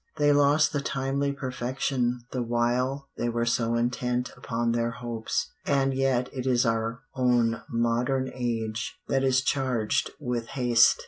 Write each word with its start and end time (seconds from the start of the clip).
They 0.17 0.33
lost 0.33 0.73
the 0.73 0.81
timely 0.81 1.31
perfection 1.31 2.21
the 2.31 2.41
while 2.41 3.09
they 3.17 3.29
were 3.29 3.45
so 3.45 3.75
intent 3.75 4.31
upon 4.35 4.71
their 4.71 4.89
hopes. 4.89 5.51
And 5.67 5.93
yet 5.93 6.27
it 6.33 6.47
is 6.47 6.65
our 6.65 7.01
own 7.13 7.61
modern 7.69 8.31
age 8.33 8.97
that 9.09 9.23
is 9.23 9.43
charged 9.43 10.09
with 10.19 10.47
haste! 10.47 10.99